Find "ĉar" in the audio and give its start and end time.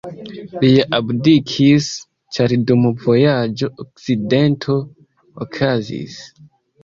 2.37-2.55